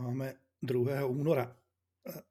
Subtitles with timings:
[0.00, 1.06] Máme 2.
[1.06, 1.56] února.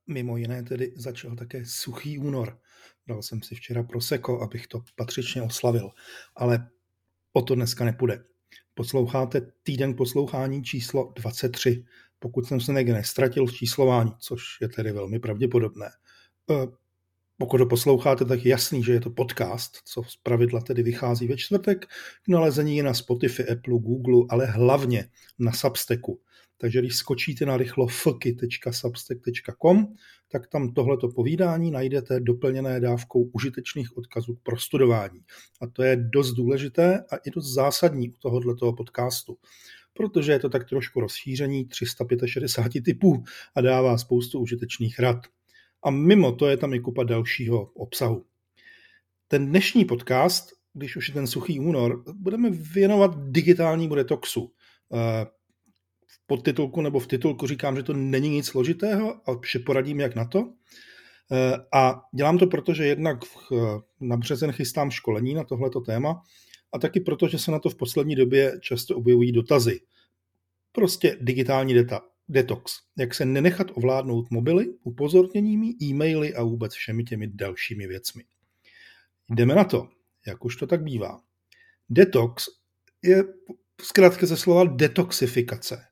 [0.07, 2.59] Mimo jiné tedy začal také suchý únor.
[3.07, 5.89] Dal jsem si včera proseko, abych to patřičně oslavil.
[6.35, 6.69] Ale
[7.33, 8.23] o to dneska nepůjde.
[8.73, 11.85] Posloucháte týden poslouchání číslo 23.
[12.19, 15.85] Pokud jsem se někde nestratil v číslování, což je tedy velmi pravděpodobné.
[15.85, 16.53] E,
[17.37, 21.27] pokud to posloucháte, tak je jasný, že je to podcast, co z pravidla tedy vychází
[21.27, 21.85] ve čtvrtek,
[22.23, 25.09] k nalezení na Spotify, Apple, Google, ale hlavně
[25.39, 26.21] na Substacku.
[26.61, 29.87] Takže když skočíte na rychlo fky.substack.com,
[30.31, 35.21] tak tam tohleto povídání najdete doplněné dávkou užitečných odkazů k prostudování.
[35.61, 39.37] A to je dost důležité a i dost zásadní u tohoto podcastu,
[39.93, 43.23] protože je to tak trošku rozšíření 365 typů
[43.55, 45.17] a dává spoustu užitečných rad.
[45.83, 48.25] A mimo to je tam i kupa dalšího obsahu.
[49.27, 54.51] Ten dnešní podcast, když už je ten suchý únor, budeme věnovat digitálnímu detoxu
[56.09, 60.25] eh, podtitulku nebo v titulku říkám, že to není nic složitého a poradím, jak na
[60.25, 60.53] to.
[61.31, 63.17] Eh, a dělám to proto, že jednak
[63.99, 66.21] na březen chystám školení na tohleto téma
[66.73, 69.79] a taky proto, že se na to v poslední době často objevují dotazy.
[70.71, 72.73] Prostě digitální data, detox.
[72.97, 78.23] Jak se nenechat ovládnout mobily, upozorněními, e-maily a vůbec všemi těmi dalšími věcmi.
[79.29, 79.89] Jdeme na to,
[80.27, 81.21] jak už to tak bývá.
[81.89, 82.45] Detox
[83.03, 83.23] je
[83.81, 85.85] zkrátka ze slova detoxifikace.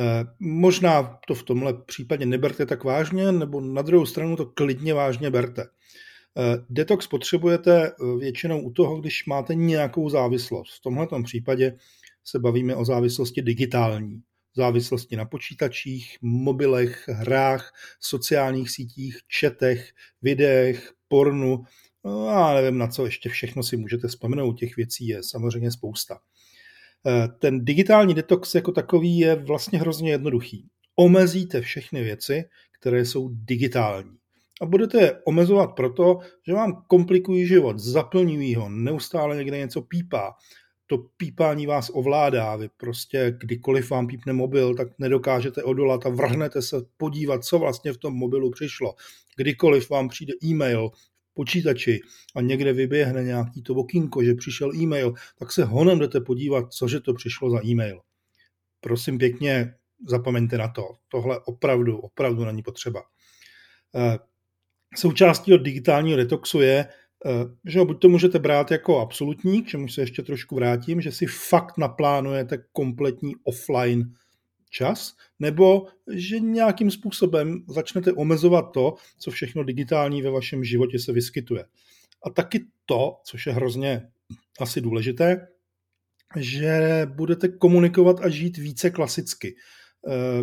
[0.00, 4.94] Eh, možná to v tomhle případě neberte tak vážně, nebo na druhou stranu to klidně
[4.94, 5.62] vážně berte.
[5.62, 10.78] Eh, detox potřebujete eh, většinou u toho, když máte nějakou závislost.
[10.78, 11.76] V tomhle případě
[12.24, 14.22] se bavíme o závislosti digitální.
[14.56, 19.90] Závislosti na počítačích, mobilech, hrách, sociálních sítích, četech,
[20.22, 21.64] videech, pornu,
[22.04, 26.18] no, a nevím na co ještě všechno si můžete vzpomenout, těch věcí je samozřejmě spousta.
[27.06, 30.68] Eh, ten digitální detox jako takový je vlastně hrozně jednoduchý.
[30.96, 32.44] Omezíte všechny věci,
[32.80, 34.16] které jsou digitální.
[34.60, 40.34] A budete je omezovat proto, že vám komplikují život, zaplňují ho, neustále někde něco pípá.
[40.86, 46.62] To pípání vás ovládá, vy prostě kdykoliv vám pípne mobil, tak nedokážete odolat a vrhnete
[46.62, 48.94] se podívat, co vlastně v tom mobilu přišlo.
[49.36, 50.90] Kdykoliv vám přijde e-mail,
[51.34, 52.00] počítači
[52.36, 57.00] a někde vyběhne nějaký to okýnko, že přišel e-mail, tak se honem jdete podívat, cože
[57.00, 58.00] to přišlo za e-mail.
[58.80, 59.74] Prosím pěkně,
[60.08, 60.88] zapomeňte na to.
[61.08, 63.02] Tohle opravdu, opravdu není potřeba.
[63.94, 64.18] Eh,
[64.96, 66.86] součástí od digitálního detoxu je,
[67.26, 67.30] eh,
[67.64, 71.26] že buď to můžete brát jako absolutní, k čemu se ještě trošku vrátím, že si
[71.26, 74.14] fakt naplánujete kompletní offline
[74.70, 81.12] čas, nebo že nějakým způsobem začnete omezovat to, co všechno digitální ve vašem životě se
[81.12, 81.64] vyskytuje.
[82.26, 84.08] A taky to, což je hrozně
[84.60, 85.48] asi důležité,
[86.36, 89.56] že budete komunikovat a žít více klasicky.
[90.08, 90.42] Eh,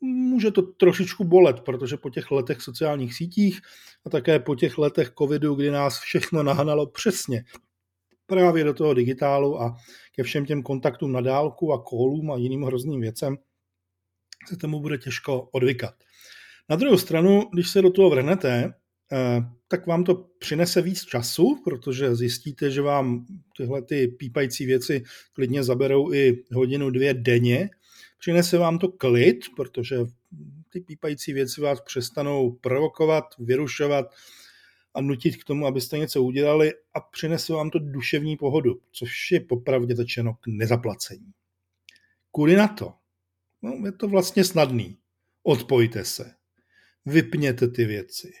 [0.00, 3.60] může to trošičku bolet, protože po těch letech sociálních sítích
[4.06, 7.44] a také po těch letech covidu, kdy nás všechno nahnalo přesně
[8.26, 9.76] právě do toho digitálu a
[10.16, 13.36] ke všem těm kontaktům na dálku a kolům a jiným hrozným věcem,
[14.48, 15.94] se tomu bude těžko odvykat.
[16.68, 18.74] Na druhou stranu, když se do toho vrhnete,
[19.12, 23.26] eh, tak vám to přinese víc času, protože zjistíte, že vám
[23.56, 27.70] tyhle ty pípající věci klidně zaberou i hodinu, dvě denně.
[28.18, 29.96] Přinese vám to klid, protože
[30.72, 34.06] ty pípající věci vás přestanou provokovat, vyrušovat,
[34.96, 39.40] a nutit k tomu, abyste něco udělali a přinese vám to duševní pohodu, což je
[39.40, 41.32] popravdě začeno k nezaplacení.
[42.30, 42.92] Kudy na to?
[43.62, 44.98] No, je to vlastně snadný.
[45.42, 46.34] Odpojte se.
[47.06, 48.32] Vypněte ty věci.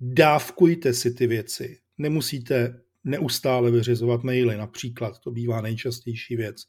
[0.00, 1.80] Dávkujte si ty věci.
[1.98, 6.66] Nemusíte neustále vyřizovat maily, například, to bývá nejčastější věc.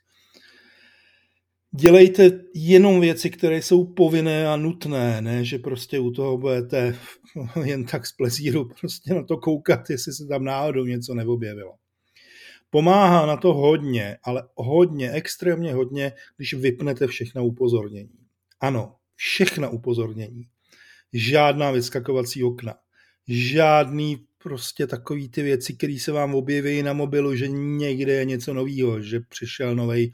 [1.76, 6.96] Dělejte jenom věci, které jsou povinné a nutné, ne, že prostě u toho budete
[7.64, 11.74] jen tak z plezíru prostě na to koukat, jestli se tam náhodou něco neobjevilo.
[12.70, 18.20] Pomáhá na to hodně, ale hodně, extrémně hodně, když vypnete všechna upozornění.
[18.60, 20.48] Ano, všechna upozornění.
[21.14, 22.76] Žádná vyskakovací okna.
[23.28, 28.54] Žádný prostě takový ty věci, které se vám objeví na mobilu, že někde je něco
[28.54, 30.14] nového, že přišel nový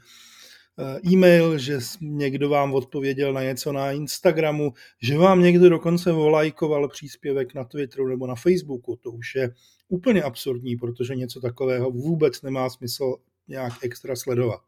[1.12, 4.72] e-mail, že někdo vám odpověděl na něco na Instagramu,
[5.02, 8.96] že vám někdo dokonce volajkoval příspěvek na Twitteru nebo na Facebooku.
[8.96, 9.54] To už je
[9.88, 13.16] úplně absurdní, protože něco takového vůbec nemá smysl
[13.48, 14.60] nějak extra sledovat.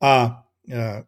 [0.00, 1.02] A eh,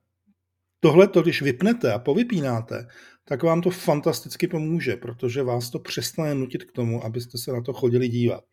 [0.81, 2.89] tohle, když vypnete a povypínáte,
[3.25, 7.61] tak vám to fantasticky pomůže, protože vás to přestane nutit k tomu, abyste se na
[7.61, 8.45] to chodili dívat.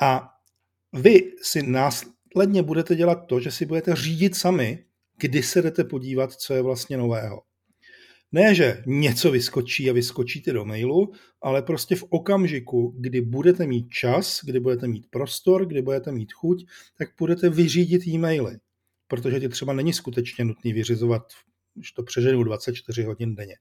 [0.00, 0.30] A
[0.92, 2.04] vy si nás
[2.36, 4.84] následně budete dělat to, že si budete řídit sami,
[5.20, 7.42] kdy se jdete podívat, co je vlastně nového.
[8.32, 11.12] Ne, že něco vyskočí a vyskočíte do mailu,
[11.42, 16.32] ale prostě v okamžiku, kdy budete mít čas, kdy budete mít prostor, kdy budete mít
[16.32, 16.66] chuť,
[16.98, 18.58] tak budete vyřídit e-maily.
[19.08, 21.22] Protože ty třeba není skutečně nutný vyřizovat,
[21.74, 23.56] když to přeženu 24 hodin denně.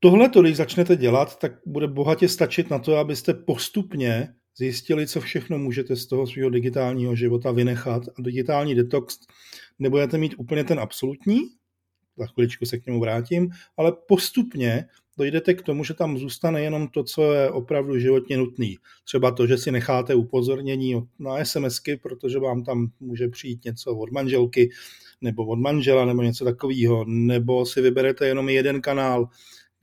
[0.00, 5.58] Tohle, když začnete dělat, tak bude bohatě stačit na to, abyste postupně zjistili, co všechno
[5.58, 8.02] můžete z toho svého digitálního života vynechat.
[8.18, 9.18] A digitální detox
[9.78, 11.40] nebudete mít úplně ten absolutní,
[12.18, 14.86] za chviličku se k němu vrátím, ale postupně
[15.18, 18.76] dojdete k tomu, že tam zůstane jenom to, co je opravdu životně nutný.
[19.04, 24.10] Třeba to, že si necháte upozornění na SMSky, protože vám tam může přijít něco od
[24.10, 24.70] manželky
[25.20, 29.28] nebo od manžela nebo něco takového, nebo si vyberete jenom jeden kanál,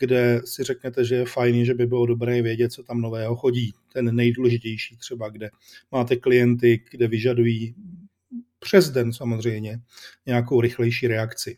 [0.03, 3.73] kde si řeknete, že je fajn, že by bylo dobré vědět, co tam nového chodí.
[3.94, 5.50] Ten nejdůležitější třeba, kde
[5.91, 7.75] máte klienty, kde vyžadují
[8.59, 9.79] přes den samozřejmě
[10.25, 11.57] nějakou rychlejší reakci.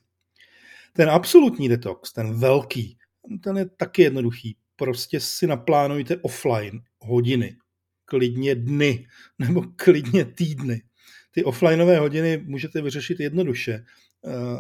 [0.94, 2.98] Ten absolutní detox, ten velký,
[3.42, 4.56] ten je taky jednoduchý.
[4.76, 7.58] Prostě si naplánujte offline hodiny,
[8.06, 9.08] klidně dny
[9.40, 10.82] nebo klidně týdny.
[11.32, 13.86] Ty offlineové hodiny můžete vyřešit jednoduše.
[14.28, 14.58] Eh,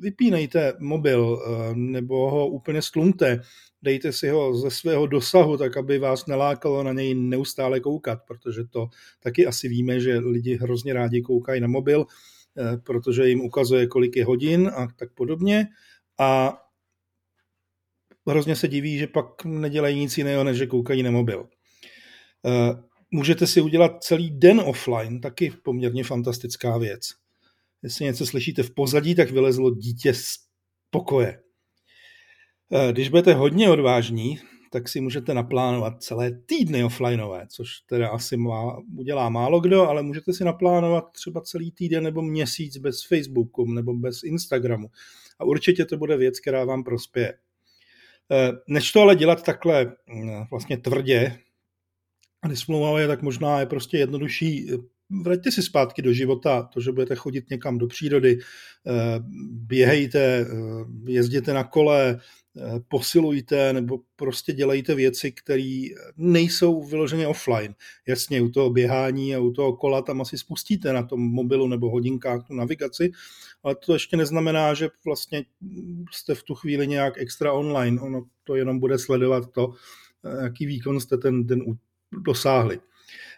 [0.00, 3.40] vypínejte mobil eh, nebo ho úplně stlumte,
[3.82, 8.64] dejte si ho ze svého dosahu, tak aby vás nelákalo na něj neustále koukat, protože
[8.64, 8.88] to
[9.20, 12.06] taky asi víme, že lidi hrozně rádi koukají na mobil,
[12.58, 15.66] eh, protože jim ukazuje, kolik je hodin a tak podobně.
[16.18, 16.58] A
[18.28, 21.48] hrozně se diví, že pak nedělají nic jiného, než že koukají na mobil.
[23.10, 27.25] Můžete si udělat celý den offline, taky poměrně fantastická věc.
[27.86, 30.26] Jestli něco slyšíte v pozadí, tak vylezlo dítě z
[30.90, 31.40] pokoje.
[32.72, 34.38] Eh, když budete hodně odvážní,
[34.72, 40.02] tak si můžete naplánovat celé týdny offlineové, což teda asi má, udělá málo kdo, ale
[40.02, 44.88] můžete si naplánovat třeba celý týden nebo měsíc bez Facebooku nebo bez Instagramu.
[45.38, 47.34] A určitě to bude věc, která vám prospěje.
[48.32, 51.38] Eh, než to ale dělat takhle mm, vlastně tvrdě
[52.42, 56.92] a nesmlouvavě, tak možná je prostě jednodušší eh, vraťte si zpátky do života, to, že
[56.92, 58.92] budete chodit někam do přírody, eh,
[59.50, 60.46] běhejte,
[61.06, 62.20] jezděte na kole,
[62.58, 65.82] Eh, posilujte nebo prostě dělejte věci, které
[66.16, 67.74] nejsou vyloženě offline.
[68.06, 71.90] Jasně, u toho běhání a u toho kola tam asi spustíte na tom mobilu nebo
[71.90, 73.12] hodinkách tu navigaci,
[73.62, 75.44] ale to ještě neznamená, že vlastně
[76.12, 78.00] jste v tu chvíli nějak extra online.
[78.00, 79.72] Ono to jenom bude sledovat to,
[80.24, 81.60] eh, jaký výkon jste ten den
[82.12, 82.80] dosáhli.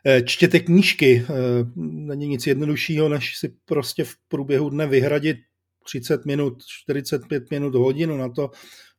[0.07, 1.27] Eh, čtěte knížky,
[1.77, 5.37] není nic jednoduššího, než si prostě v průběhu dne vyhradit
[5.85, 8.51] 30 minut, 45 minut, hodinu na to,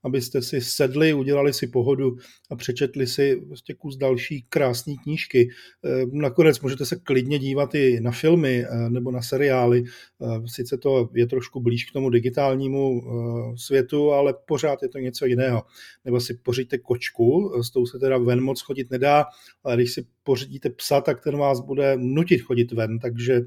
[0.03, 2.15] abyste si sedli, udělali si pohodu
[2.51, 5.49] a přečetli si vlastně kus další krásné knížky.
[5.85, 9.83] Eh, nakonec můžete se klidně dívat i na filmy eh, nebo na seriály.
[9.83, 13.01] Eh, sice to je trošku blíž k tomu digitálnímu
[13.55, 15.63] světu, ale pořád je to něco jiného.
[16.05, 19.25] Nebo si poříďte kočku, s tou se teda ven moc chodit nedá,
[19.63, 23.41] ale když si pořídíte psa, tak ten vás bude nutit chodit ven, takže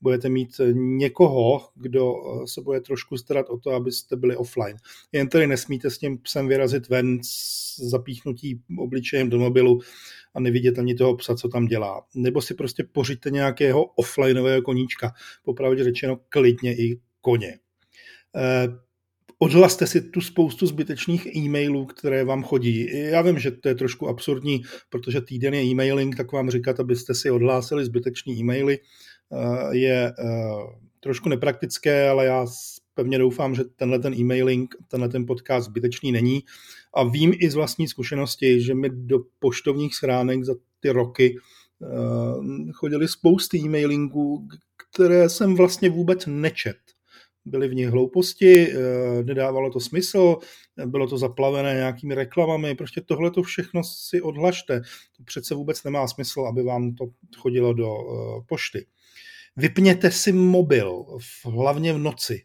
[0.00, 2.14] budete mít někoho, kdo
[2.44, 4.76] se bude trošku starat o to, abyste byli offline.
[5.12, 9.80] Jen tedy nesmíte s tím psem vyrazit ven s zapíchnutí obličejem do mobilu
[10.34, 12.02] a nevidět ani toho psa, co tam dělá.
[12.14, 15.12] Nebo si prostě pořiďte nějakého offlineového koníčka,
[15.44, 17.58] popravdě řečeno klidně i koně.
[19.40, 22.86] Eh, odhlaste si tu spoustu zbytečných e-mailů, které vám chodí.
[22.92, 27.14] Já vím, že to je trošku absurdní, protože týden je e-mailing, tak vám říkat, abyste
[27.14, 30.14] si odhlásili zbytečné e-maily, eh, je eh,
[31.00, 32.46] trošku nepraktické, ale já
[32.94, 36.42] pevně doufám, že tenhle ten e-mailing, tenhle ten podcast zbytečný není.
[36.94, 41.36] A vím i z vlastní zkušenosti, že mi do poštovních schránek za ty roky
[41.78, 46.76] uh, chodili spousty e-mailingů, které jsem vlastně vůbec nečet.
[47.48, 50.36] Byly v nich hlouposti, uh, nedávalo to smysl,
[50.86, 54.80] bylo to zaplavené nějakými reklamami, prostě tohle to všechno si odhlašte.
[55.16, 58.86] To přece vůbec nemá smysl, aby vám to chodilo do uh, pošty.
[59.56, 61.04] Vypněte si mobil,
[61.44, 62.44] hlavně v noci.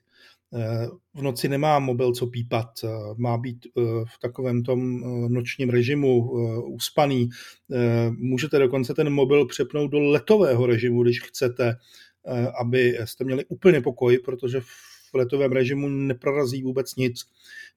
[1.13, 2.69] V noci nemá mobil co pípat,
[3.17, 3.81] má být eh,
[4.15, 7.29] v takovém tom eh, nočním režimu eh, uspaný.
[8.10, 11.75] Můžete dokonce ten mobil přepnout do letového režimu, když chcete,
[12.62, 14.62] aby jste měli úplně pokoj, protože
[15.13, 17.25] v letovém režimu neprorazí vůbec nic.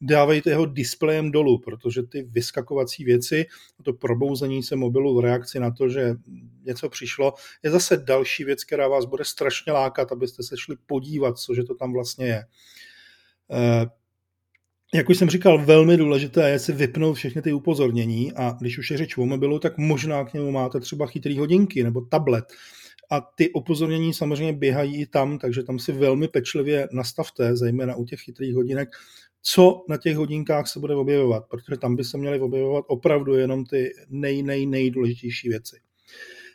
[0.01, 3.47] Dávejte ho displejem dolů, protože ty vyskakovací věci,
[3.83, 6.15] to probouzení se mobilu v reakci na to, že
[6.65, 11.39] něco přišlo, je zase další věc, která vás bude strašně lákat, abyste se šli podívat,
[11.39, 12.45] cože to tam vlastně je.
[13.53, 13.87] Eh,
[14.95, 18.91] jak už jsem říkal, velmi důležité je si vypnout všechny ty upozornění a když už
[18.91, 22.45] je řeč o mobilu, tak možná k němu máte třeba chytrý hodinky nebo tablet
[23.11, 28.05] a ty upozornění samozřejmě běhají i tam, takže tam si velmi pečlivě nastavte, zejména u
[28.05, 28.89] těch chytrých hodinek,
[29.43, 33.65] co na těch hodinkách se bude objevovat, protože tam by se měly objevovat opravdu jenom
[33.65, 35.77] ty nej, nej, nejdůležitější věci.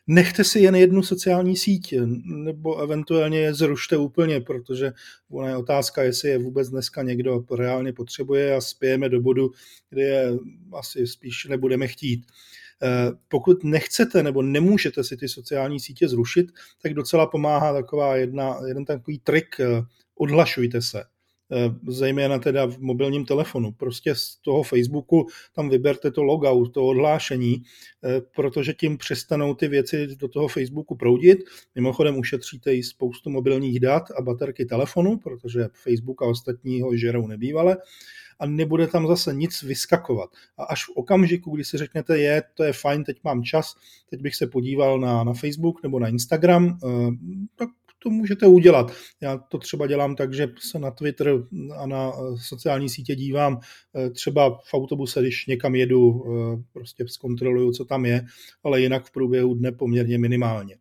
[0.08, 1.94] Nechte si jen jednu sociální síť,
[2.26, 4.92] nebo eventuálně je zrušte úplně, protože
[5.30, 9.52] ona je otázka, jestli je vůbec dneska někdo reálně potřebuje a spějeme do bodu,
[9.90, 10.32] kde je
[10.74, 12.26] asi spíš nebudeme chtít.
[12.28, 12.61] Eh,
[13.28, 18.86] pokud nechcete nebo nemůžete si ty sociální sítě zrušit, tak docela pomáhá taková jedna, jeden
[18.86, 19.84] takový trik, eh,
[20.16, 21.04] odhlašujte se.
[21.54, 23.72] Eh, zejména teda v mobilním telefonu.
[23.72, 27.64] Prostě z toho Facebooku tam vyberte to logout, to odhlášení,
[28.04, 31.40] eh, protože tím přestanou ty věci do toho Facebooku proudit.
[31.76, 37.78] Mimochodem ušetříte i spoustu mobilních dat a baterky telefonu, protože Facebook a ostatního žerou nebývale
[38.42, 40.30] a nebude tam zase nic vyskakovat.
[40.58, 43.76] A až v okamžiku, kdy si řeknete, je, to je fajn, teď mám čas,
[44.10, 46.88] teď bych se podíval na, na Facebook nebo na Instagram, eh,
[47.56, 47.70] tak
[48.04, 48.92] to můžete udělat.
[49.22, 51.34] Já to třeba dělám tak, že se na Twitter
[51.78, 53.60] a na eh, sociální sítě dívám
[53.96, 58.26] eh, třeba v autobuse, když někam jedu, eh, prostě zkontroluju, co tam je,
[58.64, 60.78] ale jinak v průběhu dne poměrně minimálně.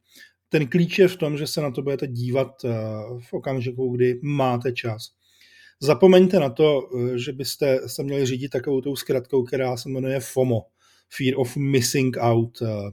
[0.49, 2.53] Ten klíč je v tom, že se na to budete dívat
[3.21, 5.09] v okamžiku, kdy máte čas.
[5.81, 10.63] Zapomeňte na to, že byste se měli řídit takovou tou zkratkou, která se jmenuje FOMO
[11.11, 12.63] fear of missing out.
[12.63, 12.91] Eh,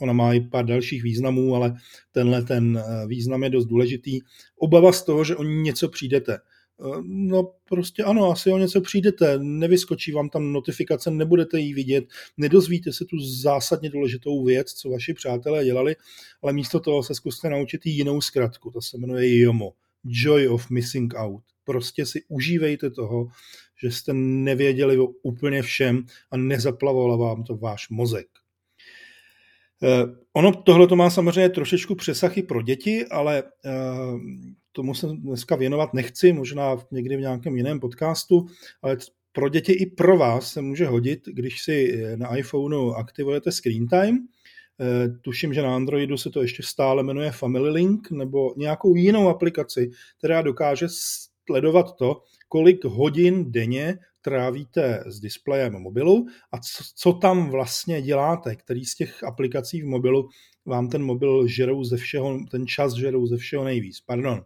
[0.00, 1.74] ona má i pár dalších významů, ale
[2.12, 4.20] tenhle ten eh, význam je dost důležitý.
[4.56, 6.38] Obava z toho, že o něco přijdete.
[6.80, 12.04] Eh, no prostě ano, asi o něco přijdete, nevyskočí vám tam notifikace, nebudete ji vidět,
[12.36, 15.96] nedozvíte se tu zásadně důležitou věc, co vaši přátelé dělali,
[16.42, 19.72] ale místo toho se zkuste naučit jinou zkratku, to se jmenuje JOMO,
[20.04, 21.42] Joy of Missing Out.
[21.64, 23.28] Prostě si užívejte toho,
[23.82, 28.26] že jste nevěděli o úplně všem a nezaplavovalo vám to váš mozek.
[29.82, 33.70] Eh, ono tohle to má samozřejmě trošičku přesah i pro děti, ale eh,
[34.72, 38.46] tomu se dneska věnovat nechci, možná někdy v nějakém jiném podcastu,
[38.82, 38.96] ale
[39.32, 44.18] pro děti i pro vás se může hodit, když si na iPhoneu aktivujete Screen Time,
[44.80, 49.28] eh, tuším, že na Androidu se to ještě stále jmenuje Family Link, nebo nějakou jinou
[49.28, 50.86] aplikaci, která dokáže
[51.46, 58.56] sledovat to, kolik hodin denně trávíte s displejem mobilu a co, co tam vlastně děláte,
[58.56, 60.28] který z těch aplikací v mobilu
[60.66, 64.00] vám ten mobil žerou ze všeho, ten čas žerou ze všeho nejvíc.
[64.00, 64.44] Pardon.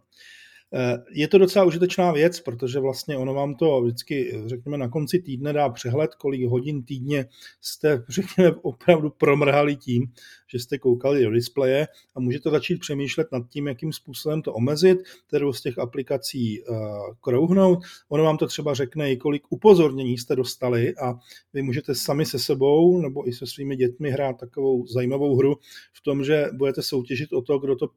[0.73, 5.19] Eh, je to docela užitečná věc, protože vlastně ono vám to vždycky, řekněme, na konci
[5.19, 7.25] týdne dá přehled, kolik hodin týdně
[7.61, 10.11] jste, řekněme, opravdu promrhali tím,
[10.47, 14.99] že jste koukali do displeje a můžete začít přemýšlet nad tím, jakým způsobem to omezit,
[15.27, 16.77] kterou z těch aplikací uh,
[17.21, 17.79] krouhnout.
[18.09, 21.13] Ono vám to třeba řekne i kolik upozornění jste dostali a
[21.53, 25.55] vy můžete sami se sebou nebo i se svými dětmi hrát takovou zajímavou hru
[25.93, 27.87] v tom, že budete soutěžit o to, kdo to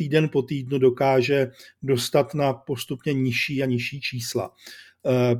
[0.00, 1.50] týden po týdnu dokáže
[1.82, 4.50] dostat na postupně nižší a nižší čísla.
[5.06, 5.36] Eh,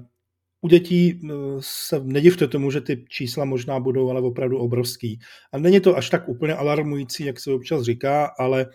[0.61, 1.29] u dětí eh,
[1.61, 5.19] se nedivte tomu, že ty čísla možná budou ale opravdu obrovský.
[5.52, 8.67] A není to až tak úplně alarmující, jak se občas říká, ale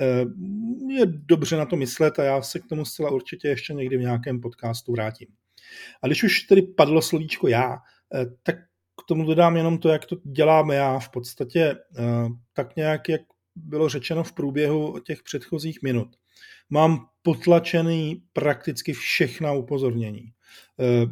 [0.00, 0.24] eh,
[0.94, 4.06] je dobře na to myslet a já se k tomu zcela určitě ještě někdy v
[4.06, 5.28] nějakém podcastu vrátím.
[6.02, 7.76] A když už tedy padlo slovíčko já,
[8.42, 8.56] tak
[9.02, 11.76] k tomu dodám jenom to, jak to děláme já v podstatě
[12.52, 13.20] tak nějak, jak
[13.56, 16.08] bylo řečeno v průběhu těch předchozích minut.
[16.70, 20.32] Mám potlačený prakticky všechna upozornění.
[20.80, 21.06] Eh,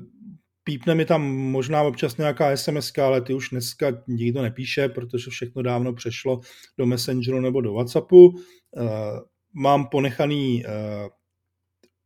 [0.65, 5.63] pípne mi tam možná občas nějaká SMS, ale ty už dneska nikdo nepíše, protože všechno
[5.63, 6.41] dávno přešlo
[6.79, 8.39] do Messengeru nebo do WhatsAppu.
[8.77, 8.81] Eh,
[9.53, 10.71] mám ponechaný eh,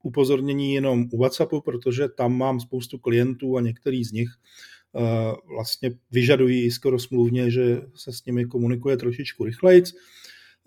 [0.03, 4.29] upozornění jenom u WhatsAppu, protože tam mám spoustu klientů a některý z nich
[5.55, 9.83] vlastně vyžadují skoro smluvně, že se s nimi komunikuje trošičku rychleji.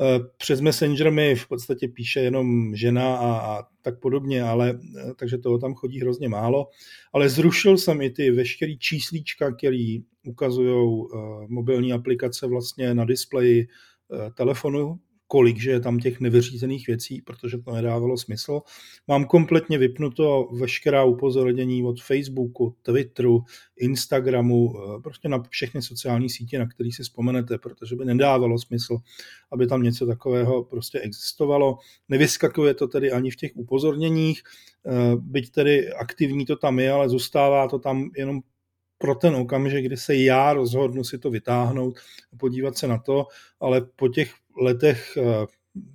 [0.01, 5.13] Eh, přes Messenger mi v podstatě píše jenom žena a, a tak podobně, ale eh,
[5.15, 6.69] takže toho tam chodí hrozně málo.
[7.13, 11.09] Ale zrušil jsem i ty veškerý číslíčka, který ukazují uh,
[11.47, 13.67] mobilní aplikace vlastně na displeji
[14.33, 18.61] telefonu, kolik, že je tam těch nevyřízených věcí, protože to nedávalo smysl.
[19.07, 23.43] Mám kompletně vypnuto veškerá upozornění od Facebooku, Twitteru,
[23.77, 28.97] Instagramu, eh, prostě na všechny sociální sítě, na které si vzpomenete, protože by nedávalo smysl,
[29.51, 31.77] aby tam něco takového prostě existovalo.
[32.09, 34.41] Nevyskakuje to tedy ani v těch upozorněních,
[34.85, 38.41] eh, byť tedy aktivní to tam je, ale zůstává to tam jenom
[38.97, 41.99] pro ten okamžik, kdy se já rozhodnu si to vytáhnout
[42.33, 43.27] a podívat se na to,
[43.59, 45.45] ale po těch letech eh,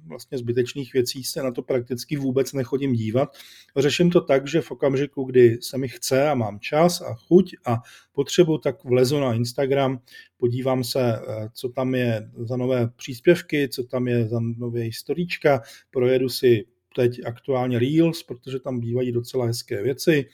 [0.06, 3.37] vlastně zbytečných věcí se na to prakticky vůbec nechodím dívat.
[3.76, 7.56] Řeším to tak, že v okamžiku, kdy se mi chce a mám čas a chuť
[7.66, 7.76] a
[8.12, 10.00] potřebu, tak vlezu na Instagram,
[10.37, 15.62] podívám se, eh, co tam je za nové příspěvky, co tam je za nové historička,
[15.90, 20.25] projedu si teď aktuálně Reels, protože tam bývají docela hezké věci,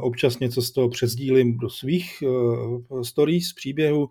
[0.00, 2.22] občas něco z toho přezdílím do svých
[3.02, 4.08] stories, příběhů.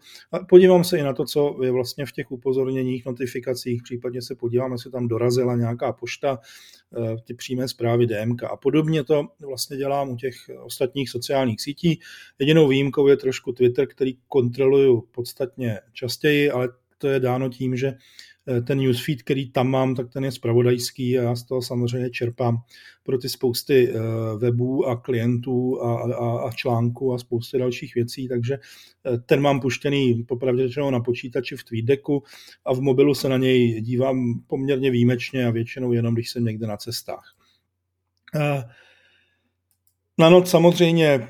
[0.49, 4.71] Podívám se i na to, co je vlastně v těch upozorněních, notifikacích, případně se podívám,
[4.71, 6.39] jestli tam dorazila nějaká pošta,
[7.23, 11.99] ty přímé zprávy DMK a podobně to vlastně dělám u těch ostatních sociálních sítí.
[12.39, 17.93] Jedinou výjimkou je trošku Twitter, který kontroluju podstatně častěji, ale to je dáno tím, že
[17.93, 18.32] Eh,
[18.67, 22.57] ten newsfeed, který tam mám, tak ten je spravodajský a já z toho samozřejmě čerpám
[23.03, 23.99] pro ty spousty eh,
[24.37, 29.59] webů a klientů a, a, a článků a spousty dalších věcí, takže eh, ten mám
[29.59, 32.23] puštěný popravdě na počítači v TweetDecku
[32.65, 36.67] a v mobilu se na něj dívám poměrně výjimečně a většinou jenom, když jsem někde
[36.67, 37.35] na cestách.
[40.19, 41.29] Na noc samozřejmě eh,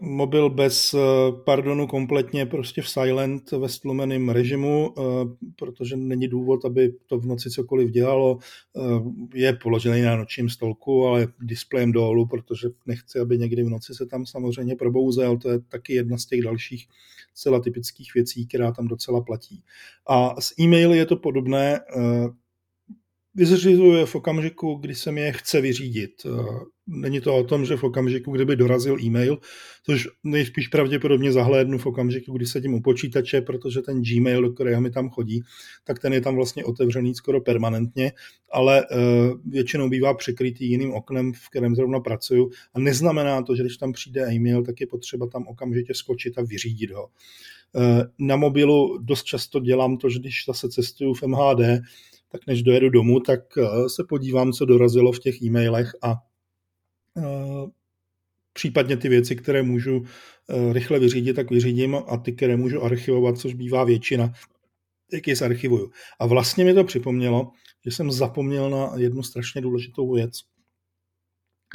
[0.00, 0.98] mobil bez eh,
[1.44, 5.02] pardonu kompletně prostě v silent ve stlumeném režimu, eh,
[5.56, 8.38] protože není důvod, aby to v noci cokoliv dělalo.
[9.34, 14.06] Je položený na nočním stolku, ale displejem dolů, protože nechci, aby někdy v noci se
[14.06, 15.38] tam samozřejmě probouzel.
[15.38, 16.86] To je taky jedna z těch dalších
[17.34, 19.62] celá typických věcí, která tam docela platí.
[20.08, 21.80] A s e-maily je to podobné
[23.36, 26.10] vyřizuje v okamžiku, kdy se mi je chce vyřídit.
[26.26, 26.30] Eh,
[26.86, 29.38] není to o tom, že v okamžiku, kdyby dorazil e-mail,
[29.82, 34.80] což nejspíš pravděpodobně zahlédnu v okamžiku, kdy sedím u počítače, protože ten Gmail, do kterého
[34.80, 35.42] mi tam chodí,
[35.84, 38.12] tak ten je tam vlastně otevřený skoro permanentně,
[38.52, 38.96] ale eh,
[39.46, 43.92] většinou bývá překrytý jiným oknem, v kterém zrovna pracuju a neznamená to, že když tam
[43.92, 47.08] přijde e-mail, tak je potřeba tam okamžitě skočit a vyřídit ho.
[47.76, 51.80] Eh, na mobilu dost často dělám to, že když zase cestuju v MHD,
[52.36, 56.14] tak než dojedu domů, tak eh, se podívám, co dorazilo v těch e-mailech a
[57.16, 57.66] eh,
[58.52, 63.38] případně ty věci, které můžu eh, rychle vyřídit, tak vyřídím a ty, které můžu archivovat,
[63.38, 64.32] což bývá většina,
[65.10, 65.90] tak je zarchivuju.
[66.18, 67.50] A vlastně mi to připomnělo,
[67.84, 70.32] že jsem zapomněl na jednu strašně důležitou věc.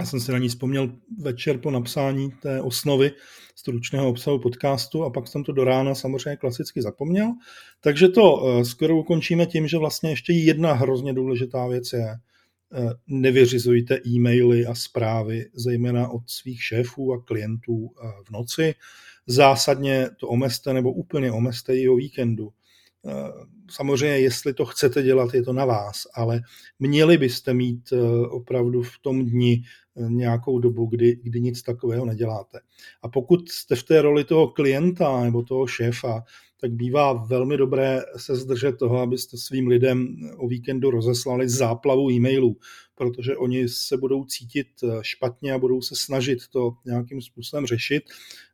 [0.01, 3.11] Já jsem si na ní vzpomněl večer po napsání té osnovy
[3.55, 7.33] stručného obsahu podcastu a pak jsem to do rána samozřejmě klasicky zapomněl.
[7.81, 12.17] Takže to eh, skoro ukončíme tím, že vlastně ještě jedna hrozně důležitá věc je, eh,
[13.07, 18.75] nevyřizujte e-maily a zprávy, zejména od svých šéfů a klientů eh, v noci.
[19.27, 22.49] Zásadně to omezte nebo úplně omezte i o víkendu.
[23.71, 26.41] Samozřejmě, jestli to chcete dělat, je to na vás, ale
[26.79, 27.93] měli byste mít
[28.29, 29.63] opravdu v tom dni
[29.95, 32.59] nějakou dobu, kdy, kdy nic takového neděláte.
[33.01, 36.23] A pokud jste v té roli toho klienta nebo toho šéfa,
[36.61, 42.57] tak bývá velmi dobré se zdržet toho, abyste svým lidem o víkendu rozeslali záplavu e-mailů,
[42.95, 44.67] protože oni se budou cítit
[45.01, 48.03] špatně a budou se snažit to nějakým způsobem řešit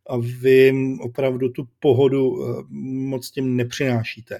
[0.09, 2.63] a vy opravdu tu pohodu eh,
[3.09, 4.35] moc tím nepřinášíte.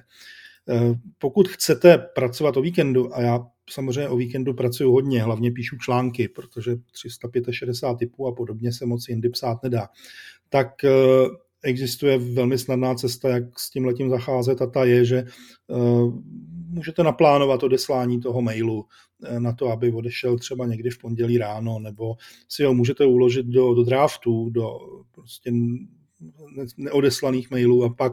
[0.68, 5.76] Eh, pokud chcete pracovat o víkendu, a já samozřejmě o víkendu pracuji hodně, hlavně píšu
[5.76, 9.88] články, protože 365 typů a podobně se moc jindy psát nedá,
[10.48, 10.90] tak eh,
[11.62, 15.24] existuje velmi snadná cesta, jak s tím letím zacházet a ta je, že
[16.68, 18.84] můžete naplánovat odeslání toho mailu
[19.38, 22.16] na to, aby odešel třeba někdy v pondělí ráno, nebo
[22.48, 24.78] si ho můžete uložit do, do draftu, do
[25.10, 25.52] prostě
[26.76, 28.12] neodeslaných mailů a pak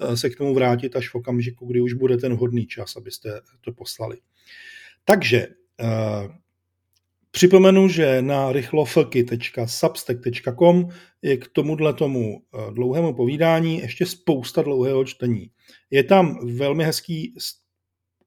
[0.00, 3.40] eh, se k tomu vrátit až v okamžiku, kdy už bude ten vhodný čas, abyste
[3.60, 4.18] to poslali.
[5.04, 6.40] Takže uh,
[7.30, 10.88] připomenu, že na rychlofky.substack.com
[11.22, 15.50] je k tomuhle tomu eh, dlouhému povídání ještě spousta dlouhého čtení.
[15.90, 17.34] Je tam velmi hezký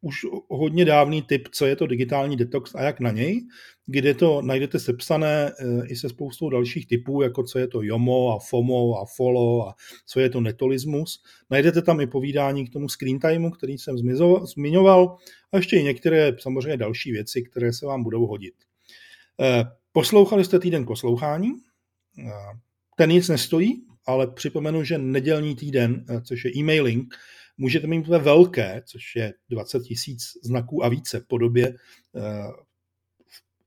[0.04, 3.42] už hodně dávný tip, co je to digitální detox a jak na něj,
[3.86, 8.36] kde to najdete sepsané eh, i se spoustou dalších typů, jako co je to JOMO
[8.36, 11.24] a FOMO a FOLO a co je to netolismus.
[11.50, 13.96] Najdete tam i povídání k tomu screen timeu, který jsem
[14.44, 15.18] zmiňoval
[15.52, 18.54] a ještě i některé samozřejmě další věci, které se vám budou hodit.
[19.42, 21.52] Eh, poslouchali jste týden poslouchání,
[22.20, 22.32] eh,
[22.98, 27.14] ten nic nestojí, ale připomenu, že nedělní týden, což je e-mailing,
[27.58, 31.76] můžete mít ve velké, což je 20 tisíc znaků a více podobě
[32.16, 32.52] eh,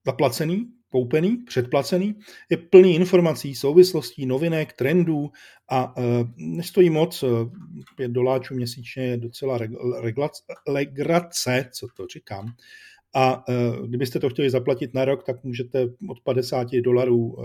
[0.07, 2.15] zaplacený, koupený, předplacený,
[2.51, 5.31] je plný informací, souvislostí, novinek, trendů
[5.71, 6.03] a e,
[6.37, 7.25] nestojí moc,
[7.97, 9.59] 5 doláčů měsíčně je docela
[10.69, 12.53] legrace, co to říkám.
[13.15, 13.53] A e,
[13.87, 17.45] kdybyste to chtěli zaplatit na rok, tak můžete od 50 dolarů, e,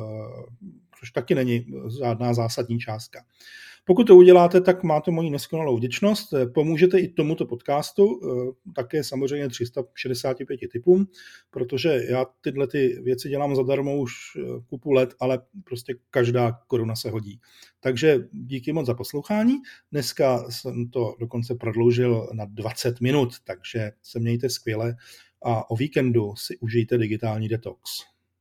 [1.00, 1.66] což taky není
[2.00, 3.24] žádná zásadní částka.
[3.86, 6.34] Pokud to uděláte, tak máte moji neskonalou vděčnost.
[6.54, 11.08] Pomůžete i tomuto podcastu, eh, také samozřejmě 365 typům,
[11.50, 16.96] protože já tyhle ty věci dělám zadarmo už eh, kupu let, ale prostě každá koruna
[16.96, 17.40] se hodí.
[17.80, 19.54] Takže díky moc za poslouchání.
[19.92, 24.96] Dneska jsem to dokonce prodloužil na 20 minut, takže se mějte skvěle
[25.44, 28.11] a o víkendu si užijte digitální detox.